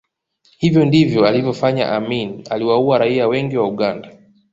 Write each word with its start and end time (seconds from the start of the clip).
Hivyo 0.57 0.85
ndivyo 0.85 1.25
alivyofanya 1.27 1.91
Amin 1.91 2.43
aliwaua 2.49 2.97
raia 2.97 3.27
wengi 3.27 3.57
wa 3.57 3.67
Uganda 3.67 4.15